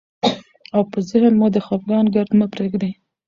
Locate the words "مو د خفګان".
1.39-2.05